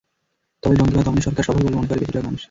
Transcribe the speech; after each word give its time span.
তবে 0.63 0.75
জঙ্গিবাদ 0.75 1.03
দমনে 1.05 1.21
সরকার 1.21 1.43
সফল 1.43 1.61
বলে 1.61 1.77
মনে 1.77 1.87
করেন 1.87 2.01
বেশির 2.01 2.15
ভাগ 2.15 2.25
মানুষ। 2.25 2.39